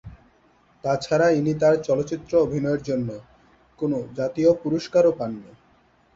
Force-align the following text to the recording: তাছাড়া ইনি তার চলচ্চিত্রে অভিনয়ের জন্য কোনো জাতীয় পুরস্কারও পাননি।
তাছাড়া 0.83 1.27
ইনি 1.31 1.53
তার 1.61 1.75
চলচ্চিত্রে 1.87 2.35
অভিনয়ের 2.37 2.81
জন্য 2.83 3.09
কোনো 3.79 3.97
জাতীয় 4.17 4.49
পুরস্কারও 4.63 5.11
পাননি। 5.19 5.51